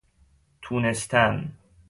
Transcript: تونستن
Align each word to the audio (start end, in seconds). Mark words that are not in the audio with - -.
تونستن 0.61 1.53